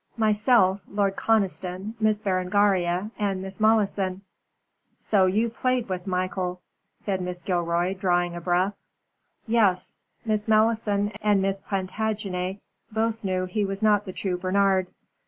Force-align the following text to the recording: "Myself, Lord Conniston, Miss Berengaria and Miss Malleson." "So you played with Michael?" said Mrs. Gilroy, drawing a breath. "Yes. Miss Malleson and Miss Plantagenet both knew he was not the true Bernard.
"Myself, 0.17 0.81
Lord 0.89 1.15
Conniston, 1.15 1.93
Miss 1.99 2.23
Berengaria 2.23 3.11
and 3.19 3.39
Miss 3.39 3.59
Malleson." 3.59 4.21
"So 4.97 5.27
you 5.27 5.47
played 5.47 5.89
with 5.89 6.07
Michael?" 6.07 6.59
said 6.95 7.19
Mrs. 7.19 7.45
Gilroy, 7.45 7.93
drawing 7.93 8.35
a 8.35 8.41
breath. 8.41 8.73
"Yes. 9.45 9.95
Miss 10.25 10.47
Malleson 10.47 11.11
and 11.21 11.39
Miss 11.39 11.59
Plantagenet 11.61 12.57
both 12.91 13.23
knew 13.23 13.45
he 13.45 13.63
was 13.63 13.83
not 13.83 14.05
the 14.05 14.11
true 14.11 14.39
Bernard. 14.39 14.87